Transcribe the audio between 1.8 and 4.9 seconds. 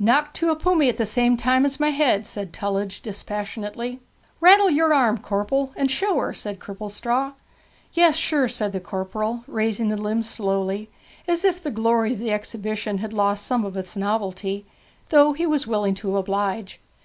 head,' said Tullidge dispassionately. 'Rattle